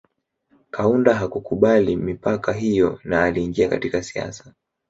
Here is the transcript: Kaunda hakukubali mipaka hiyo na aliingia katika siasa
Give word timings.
Kaunda 0.71 1.15
hakukubali 1.15 1.95
mipaka 1.95 2.53
hiyo 2.53 2.99
na 3.03 3.23
aliingia 3.23 3.69
katika 3.69 4.03
siasa 4.03 4.53